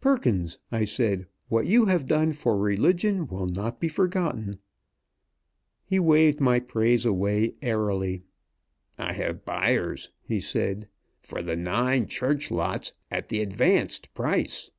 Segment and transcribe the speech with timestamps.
[0.00, 4.60] "Perkins," I said, "what you have done for religion will not be forgotten."
[5.84, 8.22] He waved my praise away airily.
[8.96, 10.86] "I have buyers," he said,
[11.20, 14.70] "for the nine church lots at the advanced price."